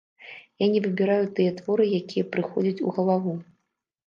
[0.63, 3.37] Я не выбіраю тыя творы, якія прыходзяць у галаву.